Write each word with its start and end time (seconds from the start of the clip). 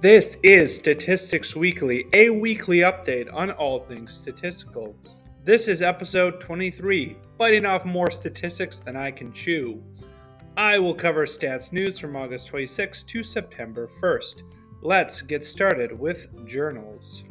This 0.00 0.36
is 0.44 0.72
Statistics 0.72 1.56
Weekly, 1.56 2.06
a 2.12 2.30
weekly 2.30 2.78
update 2.78 3.28
on 3.34 3.50
all 3.50 3.80
things 3.80 4.14
statistical. 4.14 4.94
This 5.44 5.66
is 5.66 5.82
episode 5.82 6.40
23, 6.40 7.16
biting 7.36 7.66
off 7.66 7.84
more 7.84 8.08
statistics 8.12 8.78
than 8.78 8.94
I 8.94 9.10
can 9.10 9.32
chew. 9.32 9.82
I 10.56 10.78
will 10.78 10.94
cover 10.94 11.26
stats 11.26 11.72
news 11.72 11.98
from 11.98 12.14
August 12.14 12.46
26 12.46 13.02
to 13.02 13.24
September 13.24 13.88
1st. 14.00 14.44
Let's 14.82 15.20
get 15.20 15.44
started 15.44 15.98
with 15.98 16.28
journals. 16.46 17.24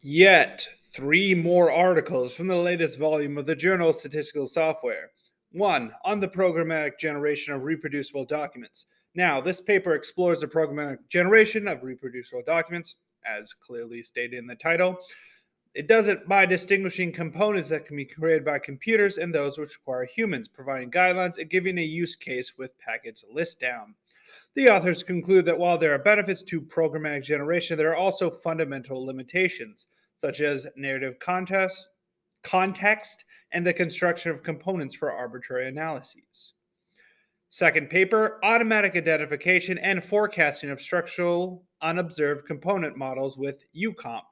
Yet, 0.00 0.68
three 0.92 1.34
more 1.34 1.70
articles 1.70 2.34
from 2.34 2.46
the 2.46 2.56
latest 2.56 2.98
volume 2.98 3.38
of 3.38 3.46
the 3.46 3.54
Journal 3.54 3.90
of 3.90 3.94
Statistical 3.94 4.46
Software. 4.46 5.10
One, 5.52 5.92
on 6.04 6.20
the 6.20 6.28
programmatic 6.28 6.98
generation 6.98 7.54
of 7.54 7.62
reproducible 7.62 8.26
documents. 8.26 8.86
Now, 9.14 9.40
this 9.40 9.60
paper 9.60 9.94
explores 9.94 10.40
the 10.40 10.46
programmatic 10.46 10.98
generation 11.08 11.66
of 11.68 11.82
reproducible 11.82 12.42
documents, 12.46 12.96
as 13.24 13.54
clearly 13.54 14.02
stated 14.02 14.38
in 14.38 14.46
the 14.46 14.54
title. 14.54 14.98
It 15.74 15.86
does 15.86 16.08
it 16.08 16.28
by 16.28 16.44
distinguishing 16.44 17.12
components 17.12 17.70
that 17.70 17.86
can 17.86 17.96
be 17.96 18.04
created 18.04 18.44
by 18.44 18.58
computers 18.58 19.16
and 19.16 19.34
those 19.34 19.58
which 19.58 19.78
require 19.78 20.04
humans, 20.04 20.48
providing 20.48 20.90
guidelines 20.90 21.38
and 21.38 21.48
giving 21.48 21.78
a 21.78 21.82
use 21.82 22.14
case 22.14 22.58
with 22.58 22.78
package 22.78 23.24
listdown. 23.30 23.94
The 24.54 24.68
authors 24.68 25.02
conclude 25.02 25.46
that 25.46 25.58
while 25.58 25.78
there 25.78 25.94
are 25.94 25.98
benefits 25.98 26.42
to 26.42 26.60
programmatic 26.60 27.24
generation, 27.24 27.78
there 27.78 27.90
are 27.90 27.96
also 27.96 28.30
fundamental 28.30 29.04
limitations 29.04 29.86
such 30.20 30.40
as 30.40 30.66
narrative 30.76 31.18
context, 31.20 31.88
context 32.42 33.24
and 33.52 33.66
the 33.66 33.72
construction 33.72 34.30
of 34.30 34.42
components 34.42 34.94
for 34.94 35.12
arbitrary 35.12 35.68
analyses. 35.68 36.54
Second 37.50 37.88
paper, 37.88 38.38
automatic 38.44 38.94
identification 38.94 39.78
and 39.78 40.04
forecasting 40.04 40.70
of 40.70 40.80
structural 40.80 41.64
unobserved 41.80 42.46
component 42.46 42.96
models 42.96 43.38
with 43.38 43.64
UComp. 43.74 44.24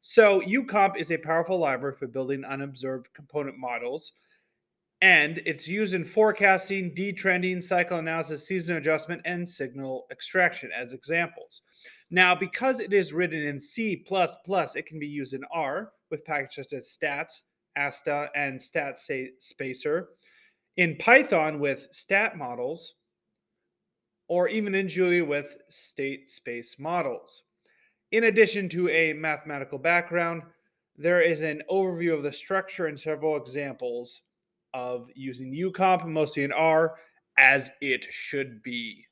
So, 0.00 0.40
UComp 0.42 0.96
is 0.96 1.10
a 1.10 1.18
powerful 1.18 1.58
library 1.58 1.96
for 1.96 2.06
building 2.06 2.44
unobserved 2.44 3.08
component 3.12 3.58
models, 3.58 4.12
and 5.02 5.42
it's 5.46 5.66
used 5.66 5.94
in 5.94 6.04
forecasting, 6.04 6.94
detrending, 6.94 7.60
cycle 7.60 7.98
analysis, 7.98 8.46
season 8.46 8.76
adjustment, 8.76 9.22
and 9.24 9.48
signal 9.48 10.06
extraction 10.10 10.70
as 10.76 10.92
examples. 10.92 11.62
Now, 12.10 12.34
because 12.34 12.80
it 12.80 12.92
is 12.92 13.12
written 13.12 13.40
in 13.40 13.58
C++, 13.58 14.04
it 14.06 14.86
can 14.86 14.98
be 14.98 15.06
used 15.06 15.34
in 15.34 15.42
R 15.50 15.92
with 16.10 16.24
packages 16.24 16.68
such 16.70 16.72
as 16.72 16.96
stats, 16.96 17.42
ASTA, 17.80 18.28
and 18.34 18.60
stat 18.60 18.98
spacer. 19.38 20.08
In 20.76 20.96
Python 20.96 21.58
with 21.58 21.88
statsmodels, 21.92 22.80
or 24.28 24.48
even 24.48 24.74
in 24.74 24.88
Julia 24.88 25.24
with 25.24 25.56
state 25.70 26.28
space 26.28 26.76
models. 26.78 27.42
In 28.12 28.24
addition 28.24 28.68
to 28.68 28.88
a 28.88 29.12
mathematical 29.12 29.78
background, 29.78 30.42
there 30.96 31.20
is 31.20 31.42
an 31.42 31.62
overview 31.70 32.14
of 32.14 32.22
the 32.22 32.32
structure 32.32 32.86
and 32.86 32.98
several 32.98 33.36
examples 33.36 34.22
of 34.74 35.08
using 35.14 35.52
UComp, 35.52 36.06
mostly 36.06 36.44
in 36.44 36.52
R, 36.52 36.96
as 37.38 37.70
it 37.80 38.04
should 38.10 38.62
be. 38.62 39.06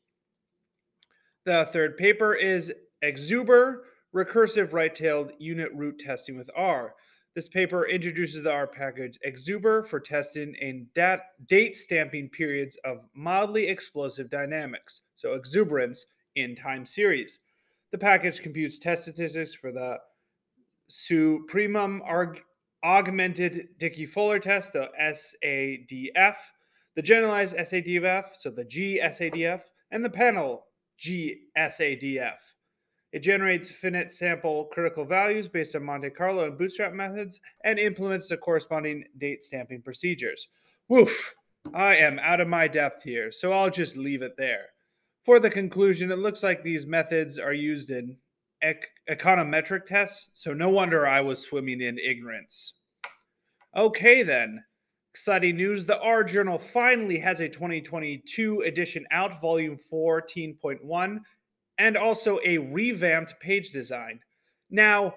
The 1.45 1.69
third 1.73 1.97
paper 1.97 2.35
is 2.35 2.73
Exuber 3.03 3.79
recursive 4.15 4.73
right-tailed 4.73 5.33
unit 5.39 5.71
root 5.75 5.99
testing 5.99 6.37
with 6.37 6.51
R. 6.55 6.95
This 7.39 7.49
paper 7.49 7.87
introduces 7.87 8.43
the 8.43 8.51
R 8.51 8.67
package 8.67 9.17
Exuber 9.25 9.87
for 9.87 10.01
testing 10.01 10.57
in 10.57 10.89
dat- 10.93 11.47
date 11.47 11.77
stamping 11.77 12.29
periods 12.29 12.77
of 12.85 13.05
mildly 13.15 13.69
explosive 13.69 14.29
dynamics, 14.29 15.03
so 15.15 15.35
exuberance 15.35 16.07
in 16.35 16.57
time 16.57 16.85
series. 16.85 17.39
The 17.93 17.99
package 17.99 18.43
computes 18.43 18.81
test 18.81 19.03
statistics 19.03 19.55
for 19.55 19.71
the 19.71 20.01
supremum 20.91 22.01
arg- 22.03 22.41
augmented 22.83 23.69
Dickey-Fuller 23.79 24.41
test, 24.41 24.73
the 24.73 24.91
SADF, 25.01 26.39
the 26.97 27.03
generalized 27.03 27.57
SADF, 27.57 28.35
so 28.35 28.51
the 28.51 28.65
GSADF, 28.65 29.63
and 29.93 30.05
the 30.05 30.11
panel 30.11 30.67
GSADF. 31.01 32.41
It 33.13 33.21
generates 33.21 33.71
finite 33.71 34.11
sample 34.11 34.67
critical 34.67 35.05
values 35.05 35.49
based 35.49 35.75
on 35.75 35.85
Monte 35.85 36.11
Carlo 36.11 36.45
and 36.45 36.59
Bootstrap 36.59 36.93
methods 36.93 37.41
and 37.65 37.79
implements 37.79 38.29
the 38.29 38.37
corresponding 38.37 39.05
date 39.17 39.43
stamping 39.43 39.81
procedures. 39.81 40.49
Woof! 40.89 41.35
I 41.75 41.97
am 41.97 42.19
out 42.19 42.41
of 42.41 42.49
my 42.49 42.69
depth 42.69 43.03
here, 43.03 43.33
so 43.33 43.53
I'll 43.53 43.71
just 43.71 43.97
leave 43.97 44.23
it 44.23 44.37
there. 44.37 44.67
For 45.25 45.41
the 45.41 45.51
conclusion, 45.51 46.11
it 46.11 46.19
looks 46.19 46.43
like 46.43 46.63
these 46.63 46.87
methods 46.87 47.39
are 47.39 47.53
used 47.53 47.91
in 47.91 48.17
ec- 48.63 48.89
econometric 49.11 49.87
tests, 49.87 50.31
so 50.35 50.53
no 50.53 50.69
wonder 50.69 51.07
I 51.07 51.21
was 51.21 51.43
swimming 51.43 51.81
in 51.81 51.99
ignorance. 51.99 52.75
Okay, 53.77 54.23
then. 54.23 54.65
Exciting 55.13 55.57
news 55.57 55.85
the 55.85 56.01
R 56.01 56.23
Journal 56.23 56.59
finally 56.59 57.19
has 57.19 57.41
a 57.41 57.49
2022 57.49 58.61
edition 58.61 59.07
out, 59.11 59.41
volume 59.41 59.79
14.1 59.93 61.19
and 61.79 61.97
also 61.97 62.39
a 62.45 62.59
revamped 62.59 63.35
page 63.41 63.71
design. 63.71 64.21
Now, 64.71 65.15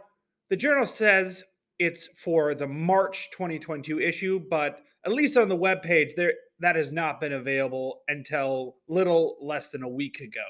the 0.50 0.56
journal 0.56 0.86
says 0.86 1.44
it's 1.80 2.08
for 2.18 2.54
the 2.54 2.68
March 2.68 3.30
2022 3.32 4.00
issue, 4.00 4.40
but 4.50 4.82
at 5.06 5.12
least 5.12 5.38
on 5.38 5.50
the 5.50 5.56
web 5.56 5.82
page, 5.82 6.14
there 6.16 6.34
that 6.60 6.76
has 6.76 6.92
not 6.92 7.20
been 7.20 7.34
available 7.34 8.02
until 8.08 8.76
little 8.88 9.38
less 9.42 9.72
than 9.72 9.82
a 9.82 9.90
week 9.90 10.20
ago. 10.20 10.46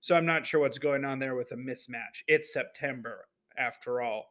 So 0.00 0.16
I'm 0.16 0.26
not 0.26 0.44
sure 0.44 0.60
what's 0.60 0.78
going 0.78 1.04
on 1.04 1.20
there 1.20 1.36
with 1.36 1.52
a 1.52 1.56
mismatch. 1.56 2.22
It's 2.26 2.52
September 2.52 3.26
after 3.56 4.02
all. 4.02 4.26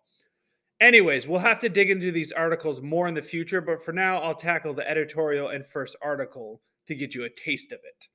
Anyways, 0.81 1.27
we'll 1.27 1.39
have 1.39 1.59
to 1.59 1.69
dig 1.69 1.89
into 1.89 2.11
these 2.11 2.33
articles 2.33 2.81
more 2.81 3.07
in 3.07 3.13
the 3.13 3.21
future, 3.21 3.61
but 3.61 3.83
for 3.85 3.93
now, 3.93 4.17
I'll 4.17 4.35
tackle 4.35 4.73
the 4.73 4.87
editorial 4.87 5.47
and 5.47 5.65
first 5.65 5.95
article 6.01 6.61
to 6.87 6.95
get 6.95 7.15
you 7.15 7.23
a 7.23 7.29
taste 7.29 7.71
of 7.71 7.79
it. 7.85 8.07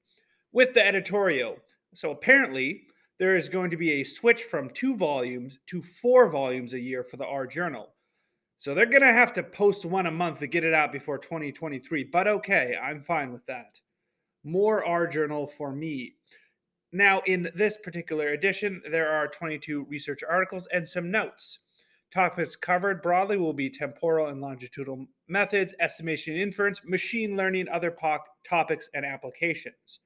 With 0.53 0.75
the 0.75 0.87
editorial, 0.87 1.57
so 1.95 2.11
apparently, 2.11 2.83
there 3.19 3.37
is 3.37 3.49
going 3.49 3.71
to 3.71 3.77
be 3.77 3.93
a 3.93 4.05
switch 4.05 4.45
from 4.45 4.71
two 4.71 4.97
volumes 4.97 5.59
to 5.67 5.83
four 5.83 6.31
volumes 6.31 6.73
a 6.73 6.81
year 6.81 7.03
for 7.03 7.17
the 7.17 7.27
R 7.27 7.47
Journal. 7.47 7.95
So 8.57 8.75
they're 8.75 8.87
going 8.87 9.03
to 9.03 9.13
have 9.13 9.33
to 9.35 9.43
post 9.43 9.85
one 9.85 10.07
a 10.07 10.11
month 10.11 10.41
to 10.41 10.47
get 10.47 10.65
it 10.65 10.75
out 10.75 10.93
before 10.93 11.19
2023. 11.19 12.05
But 12.05 12.27
okay, 12.27 12.77
I'm 12.81 13.01
fine 13.01 13.33
with 13.33 13.47
that. 13.47 13.81
More 14.45 14.85
R 14.85 15.07
Journal 15.07 15.47
for 15.47 15.73
me. 15.73 16.15
Now, 16.93 17.21
in 17.27 17.51
this 17.55 17.77
particular 17.77 18.29
edition, 18.29 18.81
there 18.91 19.11
are 19.11 19.29
22 19.29 19.87
research 19.89 20.23
articles 20.29 20.67
and 20.73 20.89
some 20.89 21.11
notes. 21.11 21.59
Topics 22.13 22.57
covered 22.57 23.03
broadly 23.03 23.37
will 23.37 23.53
be 23.53 23.69
temporal 23.69 24.29
and 24.29 24.41
longitudinal 24.41 25.07
methods, 25.29 25.75
estimation 25.79 26.33
and 26.33 26.43
inference, 26.43 26.81
machine 26.85 27.37
learning, 27.37 27.69
other 27.69 27.91
po- 27.91 28.21
topics, 28.49 28.89
and 28.95 29.05
applications. 29.05 30.01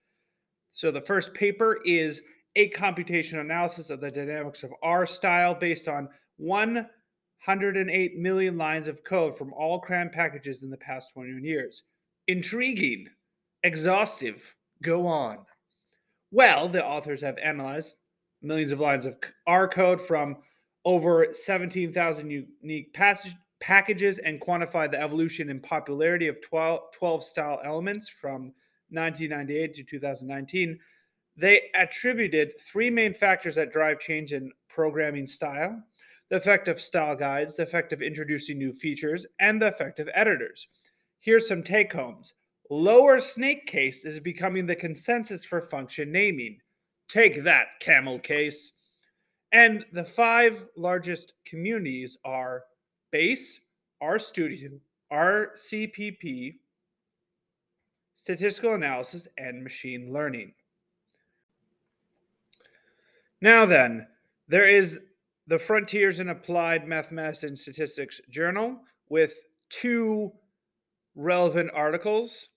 So 0.73 0.91
the 0.91 1.03
first 1.03 1.33
paper 1.35 1.79
is 1.85 2.23
a 2.57 2.71
computational 2.71 3.41
analysis 3.41 3.91
of 3.91 4.01
the 4.01 4.11
dynamics 4.11 4.63
of 4.63 4.73
R 4.83 5.07
style 5.07 5.55
based 5.55 5.89
on 5.89 6.09
108 6.37 8.19
million 8.19 8.59
lines 8.59 8.89
of 8.89 9.05
code 9.05 9.37
from 9.37 9.53
all 9.55 9.81
CRAN 9.81 10.11
packages 10.11 10.63
in 10.63 10.71
the 10.71 10.77
past 10.77 11.13
21 11.15 11.45
years. 11.45 11.83
Intriguing, 12.29 13.09
exhaustive, 13.63 14.55
go 14.83 15.07
on. 15.07 15.39
Well, 16.31 16.69
the 16.69 16.85
authors 16.85 17.21
have 17.23 17.39
analyzed 17.39 17.97
millions 18.43 18.73
of 18.73 18.81
lines 18.81 19.07
of 19.07 19.17
R 19.47 19.69
code 19.69 20.01
from 20.01 20.37
over 20.85 21.29
17,000 21.33 22.31
unique 22.63 22.93
passage, 22.93 23.35
packages 23.61 24.19
and 24.19 24.41
quantified 24.41 24.91
the 24.91 25.01
evolution 25.01 25.49
and 25.51 25.63
popularity 25.63 26.27
of 26.27 26.41
12, 26.43 26.81
12 26.93 27.23
style 27.23 27.61
elements 27.65 28.09
from 28.09 28.53
1998 28.91 29.75
to 29.75 29.85
2019 29.85 30.79
they 31.37 31.71
attributed 31.75 32.61
three 32.61 32.91
main 32.91 33.15
factors 33.15 33.55
that 33.55 33.73
drive 33.73 33.99
change 33.99 34.33
in 34.33 34.53
programming 34.69 35.27
style 35.27 35.83
the 36.33 36.39
effect 36.39 36.67
of 36.67 36.81
style 36.81 37.15
guides, 37.15 37.57
the 37.57 37.63
effect 37.63 37.93
of 37.93 38.01
introducing 38.01 38.57
new 38.57 38.73
features, 38.73 39.27
and 39.39 39.61
the 39.61 39.69
effect 39.69 39.99
of 39.99 40.09
editors. 40.15 40.67
Here's 41.21 41.47
some 41.47 41.63
take 41.63 41.93
homes. 41.93 42.33
Lower 42.71 43.21
snake 43.21 43.67
case 43.67 44.07
is 44.07 44.19
becoming 44.19 44.65
the 44.65 44.75
consensus 44.75 45.45
for 45.45 45.61
function 45.61 46.11
naming. 46.11 46.57
Take 47.07 47.43
that, 47.43 47.67
camel 47.81 48.19
case. 48.19 48.73
And 49.53 49.85
the 49.93 50.05
five 50.05 50.65
largest 50.75 51.35
communities 51.45 52.17
are 52.25 52.65
Base, 53.11 53.61
RStudio, 54.03 54.81
RCPP, 55.13 56.55
Statistical 58.15 58.73
Analysis, 58.73 59.29
and 59.37 59.63
Machine 59.63 60.11
Learning. 60.11 60.55
Now 63.43 63.67
then, 63.67 64.07
there 64.47 64.69
is 64.69 65.01
the 65.49 65.59
Frontiers 65.59 66.21
in 66.21 66.29
Applied 66.29 66.87
Mathematics 66.87 67.43
and 67.43 67.59
Statistics 67.59 68.21
Journal 68.31 68.79
with 69.09 69.35
two 69.69 70.31
relevant 71.17 71.73
articles. 71.75 72.51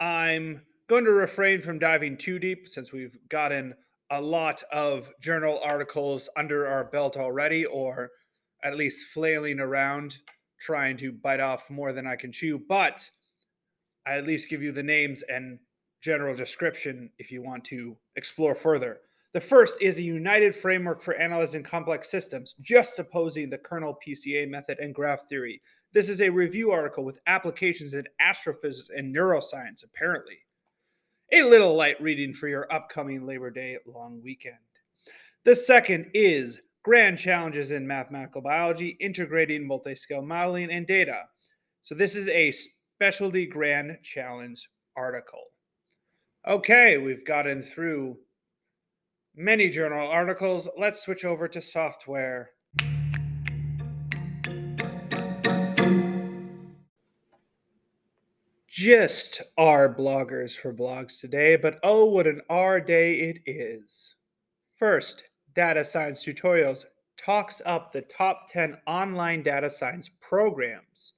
I'm 0.00 0.60
going 0.88 1.04
to 1.04 1.12
refrain 1.12 1.62
from 1.62 1.78
diving 1.78 2.16
too 2.16 2.40
deep 2.40 2.68
since 2.68 2.92
we've 2.92 3.16
gotten 3.28 3.74
a 4.10 4.20
lot 4.20 4.64
of 4.72 5.08
journal 5.20 5.60
articles 5.62 6.28
under 6.36 6.66
our 6.66 6.82
belt 6.82 7.16
already, 7.16 7.64
or 7.64 8.10
at 8.64 8.76
least 8.76 9.06
flailing 9.14 9.60
around 9.60 10.18
trying 10.60 10.96
to 10.96 11.12
bite 11.12 11.38
off 11.38 11.70
more 11.70 11.92
than 11.92 12.08
I 12.08 12.16
can 12.16 12.32
chew. 12.32 12.60
But 12.68 13.08
I 14.04 14.14
at 14.14 14.26
least 14.26 14.50
give 14.50 14.64
you 14.64 14.72
the 14.72 14.82
names 14.82 15.22
and 15.22 15.60
general 16.00 16.34
description 16.34 17.08
if 17.20 17.30
you 17.30 17.40
want 17.40 17.64
to 17.66 17.96
explore 18.16 18.56
further. 18.56 18.98
The 19.32 19.40
first 19.40 19.80
is 19.80 19.96
a 19.96 20.02
united 20.02 20.54
framework 20.54 21.00
for 21.00 21.14
analyzing 21.14 21.62
complex 21.62 22.10
systems, 22.10 22.54
Juxtaposing 22.62 23.50
the 23.50 23.56
kernel 23.56 23.98
PCA 24.06 24.46
method 24.46 24.78
and 24.78 24.94
graph 24.94 25.26
theory. 25.28 25.62
This 25.94 26.10
is 26.10 26.20
a 26.20 26.28
review 26.28 26.70
article 26.70 27.02
with 27.02 27.18
applications 27.26 27.94
in 27.94 28.04
astrophysics 28.20 28.90
and 28.94 29.14
neuroscience, 29.14 29.84
apparently. 29.84 30.36
A 31.32 31.42
little 31.42 31.74
light 31.74 31.98
reading 32.02 32.34
for 32.34 32.46
your 32.48 32.70
upcoming 32.70 33.24
Labor 33.24 33.50
Day 33.50 33.78
long 33.86 34.20
weekend. 34.22 34.56
The 35.44 35.56
second 35.56 36.10
is 36.12 36.60
Grand 36.82 37.18
Challenges 37.18 37.70
in 37.70 37.86
Mathematical 37.86 38.42
Biology, 38.42 38.98
Integrating 39.00 39.66
Multi-Scale 39.66 40.22
Modeling 40.22 40.70
and 40.70 40.86
Data. 40.86 41.22
So 41.82 41.94
this 41.94 42.16
is 42.16 42.28
a 42.28 42.52
specialty 42.52 43.46
grand 43.46 43.96
challenge 44.02 44.68
article. 44.94 45.44
Okay, 46.46 46.98
we've 46.98 47.24
gotten 47.24 47.62
through 47.62 48.18
many 49.34 49.70
journal 49.70 50.08
articles. 50.08 50.68
Let's 50.78 51.02
switch 51.02 51.24
over 51.24 51.48
to 51.48 51.62
software. 51.62 52.50
Just 58.68 59.42
our 59.58 59.94
bloggers 59.94 60.56
for 60.56 60.72
blogs 60.72 61.20
today, 61.20 61.56
but 61.56 61.78
oh, 61.82 62.06
what 62.06 62.26
an 62.26 62.40
R 62.48 62.80
day 62.80 63.20
it 63.20 63.40
is. 63.46 64.16
First, 64.78 65.24
Data 65.54 65.84
Science 65.84 66.24
Tutorials 66.24 66.86
talks 67.18 67.60
up 67.66 67.92
the 67.92 68.02
top 68.02 68.48
10 68.48 68.78
online 68.86 69.42
data 69.42 69.68
science 69.68 70.10
programs. 70.20 71.12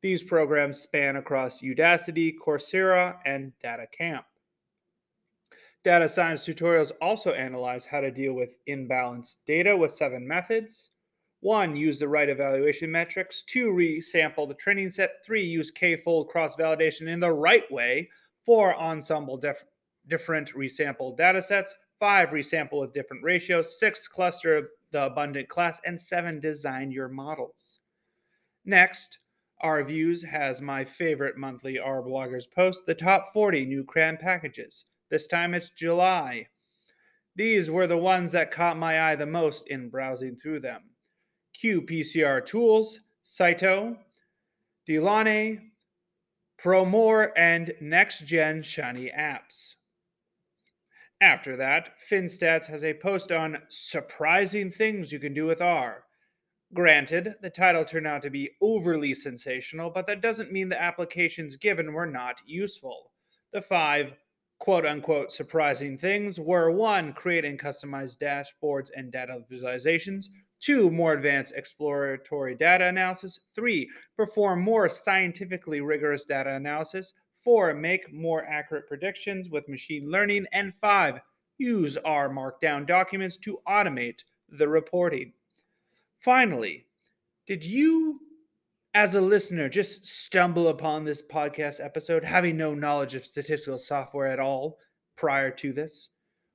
These 0.00 0.22
programs 0.22 0.80
span 0.80 1.16
across 1.16 1.60
Udacity, 1.60 2.34
Coursera, 2.42 3.16
and 3.26 3.52
DataCamp. 3.62 4.22
Data 5.82 6.10
science 6.10 6.44
tutorials 6.44 6.92
also 7.00 7.32
analyze 7.32 7.86
how 7.86 8.00
to 8.00 8.10
deal 8.10 8.34
with 8.34 8.56
imbalanced 8.68 9.36
data 9.46 9.74
with 9.74 9.92
seven 9.92 10.28
methods. 10.28 10.90
One, 11.40 11.74
use 11.74 11.98
the 11.98 12.08
right 12.08 12.28
evaluation 12.28 12.92
metrics. 12.92 13.42
Two, 13.44 13.72
resample 13.72 14.46
the 14.46 14.54
training 14.54 14.90
set. 14.90 15.24
Three, 15.24 15.42
use 15.42 15.70
k-fold 15.70 16.28
cross-validation 16.28 17.08
in 17.08 17.18
the 17.18 17.32
right 17.32 17.64
way. 17.72 18.10
Four, 18.44 18.76
ensemble 18.76 19.38
def- 19.38 19.64
different 20.06 20.52
resample 20.52 21.16
data 21.16 21.40
sets. 21.40 21.74
Five, 21.98 22.28
resample 22.28 22.80
with 22.80 22.92
different 22.92 23.24
ratios. 23.24 23.78
Six, 23.78 24.06
cluster 24.06 24.72
the 24.90 25.06
abundant 25.06 25.48
class. 25.48 25.80
And 25.86 25.98
seven, 25.98 26.40
design 26.40 26.90
your 26.90 27.08
models. 27.08 27.80
Next, 28.66 29.18
R 29.62 29.82
Views 29.82 30.22
has 30.22 30.60
my 30.60 30.84
favorite 30.84 31.38
monthly 31.38 31.78
R 31.78 32.02
bloggers 32.02 32.44
post, 32.50 32.84
the 32.84 32.94
top 32.94 33.32
40 33.32 33.64
new 33.64 33.82
CRAN 33.82 34.18
packages. 34.18 34.84
This 35.10 35.26
time 35.26 35.54
it's 35.54 35.70
July. 35.70 36.46
These 37.34 37.70
were 37.70 37.86
the 37.86 37.96
ones 37.96 38.32
that 38.32 38.50
caught 38.50 38.76
my 38.76 39.10
eye 39.10 39.16
the 39.16 39.26
most 39.26 39.66
in 39.68 39.88
browsing 39.88 40.36
through 40.36 40.60
them. 40.60 40.82
qPCR 41.60 42.46
Tools, 42.46 43.00
Cyto, 43.24 43.98
Delaunay, 44.88 45.70
Promore, 46.58 47.32
and 47.36 47.72
Next 47.80 48.24
Gen 48.24 48.62
Shiny 48.62 49.10
Apps. 49.10 49.74
After 51.20 51.56
that, 51.56 51.98
finnstats 52.00 52.66
has 52.68 52.84
a 52.84 52.94
post 52.94 53.32
on 53.32 53.62
surprising 53.68 54.70
things 54.70 55.12
you 55.12 55.18
can 55.18 55.34
do 55.34 55.46
with 55.46 55.60
R. 55.60 56.04
Granted, 56.72 57.34
the 57.42 57.50
title 57.50 57.84
turned 57.84 58.06
out 58.06 58.22
to 58.22 58.30
be 58.30 58.50
overly 58.62 59.12
sensational, 59.14 59.90
but 59.90 60.06
that 60.06 60.22
doesn't 60.22 60.52
mean 60.52 60.68
the 60.68 60.80
applications 60.80 61.56
given 61.56 61.92
were 61.92 62.06
not 62.06 62.40
useful. 62.46 63.10
The 63.52 63.60
five 63.60 64.14
quote 64.60 64.84
unquote 64.84 65.32
surprising 65.32 65.96
things 65.96 66.38
were 66.38 66.70
one, 66.70 67.12
creating 67.14 67.58
customized 67.58 68.18
dashboards 68.18 68.90
and 68.94 69.10
data 69.10 69.42
visualizations, 69.50 70.26
two, 70.60 70.90
more 70.90 71.14
advanced 71.14 71.54
exploratory 71.56 72.54
data 72.54 72.86
analysis, 72.86 73.40
three, 73.54 73.90
perform 74.16 74.60
more 74.60 74.88
scientifically 74.88 75.80
rigorous 75.80 76.26
data 76.26 76.52
analysis, 76.52 77.14
four, 77.42 77.72
make 77.72 78.12
more 78.12 78.44
accurate 78.44 78.86
predictions 78.86 79.48
with 79.48 79.66
machine 79.66 80.10
learning, 80.10 80.46
and 80.52 80.74
five, 80.74 81.20
use 81.56 81.96
R 82.04 82.28
Markdown 82.28 82.86
documents 82.86 83.38
to 83.38 83.60
automate 83.66 84.20
the 84.50 84.68
reporting. 84.68 85.32
Finally, 86.18 86.84
did 87.46 87.64
you 87.64 88.20
as 88.94 89.14
a 89.14 89.20
listener, 89.20 89.68
just 89.68 90.04
stumble 90.04 90.68
upon 90.68 91.04
this 91.04 91.22
podcast 91.22 91.84
episode 91.84 92.24
having 92.24 92.56
no 92.56 92.74
knowledge 92.74 93.14
of 93.14 93.24
statistical 93.24 93.78
software 93.78 94.26
at 94.26 94.40
all 94.40 94.78
prior 95.16 95.50
to 95.50 95.72
this? 95.72 96.08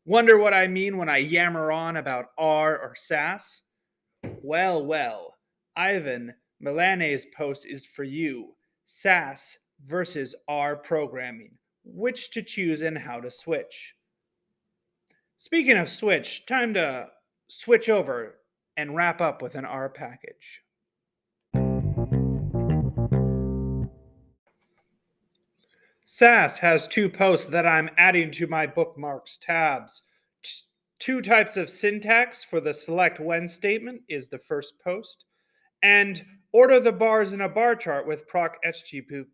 Wonder 0.05 0.37
what 0.37 0.53
I 0.53 0.67
mean 0.67 0.97
when 0.97 1.09
I 1.09 1.17
yammer 1.17 1.71
on 1.71 1.97
about 1.97 2.31
R 2.37 2.77
or 2.77 2.95
SAS? 2.95 3.63
Well, 4.41 4.85
well, 4.85 5.35
Ivan 5.75 6.33
Milanay's 6.61 7.25
post 7.27 7.65
is 7.65 7.85
for 7.85 8.03
you 8.03 8.55
SAS 8.85 9.57
versus 9.85 10.35
R 10.47 10.75
programming, 10.75 11.57
which 11.83 12.31
to 12.31 12.41
choose 12.41 12.81
and 12.81 12.97
how 12.97 13.19
to 13.21 13.31
switch. 13.31 13.95
Speaking 15.37 15.77
of 15.77 15.89
switch, 15.89 16.45
time 16.45 16.73
to 16.73 17.09
switch 17.47 17.89
over 17.89 18.41
and 18.77 18.95
wrap 18.95 19.21
up 19.21 19.41
with 19.41 19.55
an 19.55 19.65
R 19.65 19.89
package. 19.89 20.61
SAS 26.17 26.57
has 26.59 26.87
two 26.87 27.09
posts 27.09 27.47
that 27.47 27.67
I'm 27.67 27.89
adding 27.97 28.31
to 28.31 28.47
my 28.47 28.65
bookmarks 28.65 29.37
tabs. 29.37 30.01
Two 30.97 31.21
types 31.21 31.57
of 31.57 31.69
syntax 31.69 32.41
for 32.41 32.61
the 32.61 32.73
select 32.73 33.19
when 33.19 33.49
statement 33.49 34.01
is 34.07 34.29
the 34.29 34.39
first 34.39 34.79
post, 34.81 35.25
and 35.83 36.25
order 36.53 36.79
the 36.79 36.93
bars 36.93 37.33
in 37.33 37.41
a 37.41 37.49
bar 37.49 37.75
chart 37.75 38.07
with 38.07 38.29
proc 38.29 38.55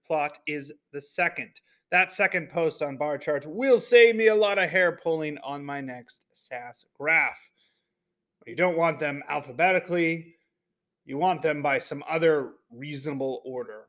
plot 0.07 0.39
is 0.47 0.73
the 0.91 0.99
second. 0.99 1.51
That 1.91 2.11
second 2.11 2.49
post 2.49 2.81
on 2.81 2.97
bar 2.97 3.19
charts 3.19 3.45
will 3.45 3.79
save 3.79 4.15
me 4.15 4.29
a 4.29 4.35
lot 4.35 4.57
of 4.57 4.67
hair 4.67 4.93
pulling 5.03 5.37
on 5.43 5.63
my 5.63 5.81
next 5.81 6.25
SAS 6.33 6.83
graph. 6.97 7.47
You 8.47 8.55
don't 8.55 8.75
want 8.75 8.97
them 8.97 9.21
alphabetically, 9.29 10.33
you 11.05 11.19
want 11.19 11.43
them 11.43 11.61
by 11.61 11.77
some 11.77 12.03
other 12.09 12.53
reasonable 12.71 13.43
order. 13.45 13.85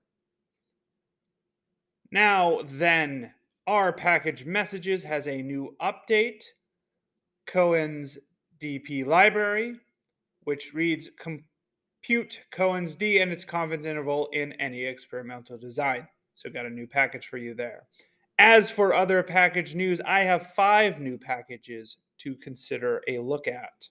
Now, 2.13 2.61
then, 2.65 3.33
our 3.67 3.91
package 3.91 4.45
messages 4.45 5.03
has 5.05 5.27
a 5.27 5.41
new 5.41 5.75
update. 5.81 6.45
Cohen's 7.47 8.19
DP 8.61 9.07
library, 9.07 9.77
which 10.45 10.75
reads 10.75 11.09
compute 11.19 12.43
Cohen's 12.51 12.95
D 12.95 13.21
and 13.21 13.33
its 13.33 13.47
confidence 13.47 13.87
interval 13.87 14.29
in 14.35 14.53
any 14.61 14.85
experimental 14.85 15.57
design. 15.57 16.07
So, 16.35 16.51
got 16.51 16.67
a 16.67 16.71
new 16.71 16.87
package 16.87 17.29
for 17.29 17.39
you 17.39 17.55
there. 17.55 17.85
As 18.39 18.69
for 18.69 18.93
other 18.93 19.23
package 19.23 19.75
news, 19.75 19.99
I 20.03 20.25
have 20.25 20.53
five 20.55 21.01
new 21.01 21.17
packages 21.17 21.97
to 22.19 22.35
consider 22.37 23.01
a 23.09 23.21
look 23.21 23.49
at. 23.49 23.89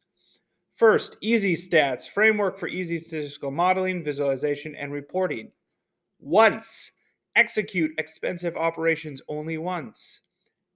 First, 0.75 1.17
easystats, 1.23 2.07
framework 2.07 2.59
for 2.59 2.67
easy 2.67 2.99
statistical 2.99 3.49
modeling, 3.49 4.03
visualization, 4.03 4.75
and 4.75 4.93
reporting. 4.93 5.51
Once 6.19 6.91
Execute 7.35 7.91
expensive 7.97 8.57
operations 8.57 9.21
only 9.27 9.57
once. 9.57 10.21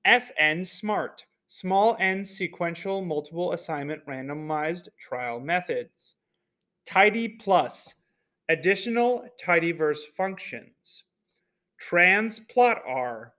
snSMART, 0.05 1.23
small 1.47 1.97
n 1.99 2.23
sequential 2.23 3.03
multiple 3.03 3.51
assignment 3.51 4.05
randomized 4.05 4.87
trial 4.97 5.39
methods. 5.39 6.15
tidyplus, 6.87 7.95
additional 8.49 9.27
tidyverse 9.43 10.03
functions. 10.15 11.03
transPlotR, 11.81 13.31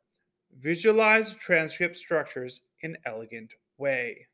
visualize 0.58 1.32
transcript 1.34 1.96
structures 1.96 2.60
in 2.82 2.96
elegant 3.06 3.54
way. 3.78 4.26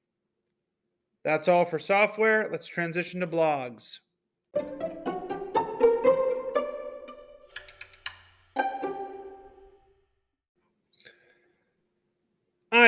That's 1.24 1.46
all 1.46 1.64
for 1.64 1.78
software. 1.78 2.48
Let's 2.50 2.66
transition 2.66 3.20
to 3.20 3.26
blogs. 3.26 4.00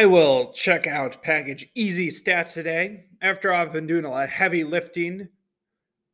I 0.04 0.06
will 0.06 0.52
check 0.52 0.86
out 0.86 1.22
package 1.22 1.72
easystats 1.74 2.52
today 2.52 3.06
after 3.22 3.54
I've 3.54 3.72
been 3.72 3.86
doing 3.86 4.04
a 4.04 4.10
lot 4.10 4.24
of 4.24 4.28
heavy 4.28 4.62
lifting 4.62 5.28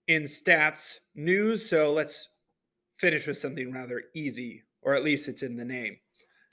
in 0.06 0.22
stats 0.22 0.98
news. 1.16 1.68
So 1.68 1.92
let's 1.92 2.28
finish 3.00 3.26
with 3.26 3.36
something 3.36 3.72
rather 3.72 4.04
easy 4.14 4.62
or 4.82 4.94
at 4.94 5.02
least 5.02 5.26
it's 5.26 5.42
in 5.42 5.56
the 5.56 5.64
name. 5.64 5.96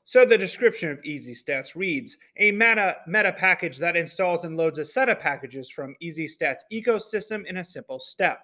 So 0.04 0.26
the 0.26 0.36
description 0.36 0.90
of 0.90 1.00
EasyStats 1.04 1.76
reads 1.76 2.18
a 2.38 2.52
meta, 2.52 2.96
meta 3.06 3.34
package 3.34 3.78
that 3.78 3.96
installs 3.96 4.44
and 4.44 4.58
loads 4.58 4.80
a 4.80 4.86
set 4.86 5.08
of 5.08 5.20
packages 5.20 5.70
from 5.70 5.96
EasyStats 6.02 6.62
ecosystem 6.74 7.46
in 7.46 7.58
a 7.58 7.64
simple 7.64 8.00
step. 8.00 8.40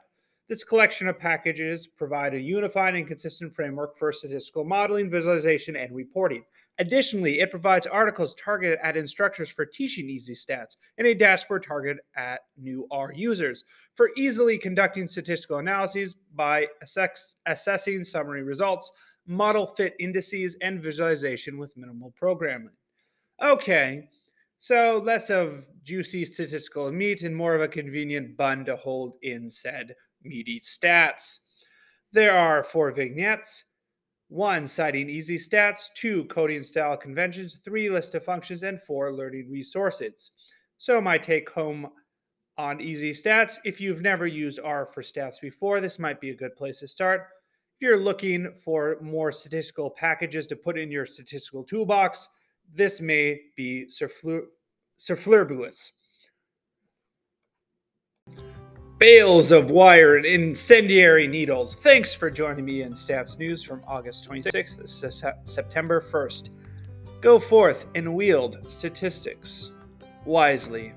This 0.49 0.65
collection 0.65 1.07
of 1.07 1.17
packages 1.17 1.87
provide 1.87 2.33
a 2.33 2.39
unified 2.39 2.95
and 2.95 3.07
consistent 3.07 3.55
framework 3.55 3.97
for 3.97 4.11
statistical 4.11 4.65
modeling, 4.65 5.09
visualization, 5.09 5.77
and 5.77 5.95
reporting. 5.95 6.43
Additionally, 6.79 7.39
it 7.39 7.49
provides 7.49 7.87
articles 7.87 8.35
targeted 8.35 8.77
at 8.83 8.97
instructors 8.97 9.49
for 9.49 9.65
teaching 9.65 10.07
EasyStats 10.07 10.75
and 10.97 11.07
a 11.07 11.13
dashboard 11.13 11.63
targeted 11.63 11.99
at 12.17 12.41
new 12.57 12.85
R 12.91 13.13
users 13.15 13.63
for 13.95 14.09
easily 14.17 14.57
conducting 14.57 15.07
statistical 15.07 15.59
analyses 15.59 16.15
by 16.35 16.67
assess- 16.81 17.35
assessing 17.45 18.03
summary 18.03 18.43
results, 18.43 18.91
model 19.25 19.67
fit 19.67 19.95
indices, 19.97 20.57
and 20.61 20.83
visualization 20.83 21.57
with 21.57 21.77
minimal 21.77 22.11
programming. 22.17 22.75
Okay, 23.41 24.09
so 24.57 25.01
less 25.05 25.29
of 25.29 25.63
juicy 25.83 26.25
statistical 26.25 26.91
meat 26.91 27.21
and 27.21 27.35
more 27.35 27.55
of 27.55 27.61
a 27.61 27.67
convenient 27.67 28.35
bun 28.35 28.65
to 28.65 28.75
hold 28.75 29.13
in 29.21 29.49
said 29.49 29.95
meaty 30.23 30.59
stats. 30.59 31.39
There 32.11 32.35
are 32.35 32.63
four 32.63 32.91
vignettes. 32.91 33.63
One, 34.29 34.65
citing 34.65 35.07
easystats. 35.07 35.85
Two, 35.95 36.25
coding 36.25 36.63
style 36.63 36.97
conventions. 36.97 37.59
Three, 37.63 37.89
list 37.89 38.15
of 38.15 38.23
functions. 38.23 38.63
And 38.63 38.81
four, 38.81 39.13
learning 39.13 39.49
resources. 39.49 40.31
So, 40.77 40.99
my 40.99 41.17
take 41.17 41.49
home 41.49 41.89
on 42.57 42.79
easystats 42.79 43.57
if 43.65 43.81
you've 43.81 44.01
never 44.01 44.27
used 44.27 44.59
R 44.63 44.85
for 44.85 45.01
stats 45.01 45.41
before, 45.41 45.79
this 45.79 45.97
might 45.97 46.21
be 46.21 46.29
a 46.29 46.35
good 46.35 46.55
place 46.55 46.79
to 46.79 46.87
start. 46.87 47.27
If 47.75 47.81
you're 47.81 47.97
looking 47.97 48.53
for 48.63 48.97
more 49.01 49.31
statistical 49.31 49.89
packages 49.89 50.45
to 50.47 50.55
put 50.55 50.77
in 50.77 50.91
your 50.91 51.05
statistical 51.05 51.63
toolbox, 51.63 52.27
this 52.73 53.01
may 53.01 53.41
be 53.55 53.89
superfluous 54.97 55.91
bales 59.03 59.51
of 59.51 59.69
wire 59.69 60.15
and 60.15 60.25
incendiary 60.25 61.27
needles. 61.27 61.75
Thanks 61.75 62.13
for 62.13 62.31
joining 62.31 62.63
me 62.63 62.83
in 62.83 62.93
Stats 62.93 63.37
News 63.37 63.61
from 63.61 63.83
August 63.85 64.29
26th 64.29 64.77
to 65.01 65.35
September 65.43 65.99
1st. 65.99 66.51
Go 67.19 67.37
forth 67.37 67.85
and 67.95 68.15
wield 68.15 68.59
statistics 68.67 69.71
wisely. 70.23 70.93